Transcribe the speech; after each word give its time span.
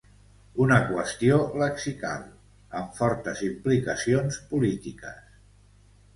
Una 0.63 0.77
qüestió 0.85 1.37
lexical, 1.63 2.23
amb 2.81 2.97
fortes 3.01 3.45
implicacions 3.51 4.41
polítiques. 4.55 5.23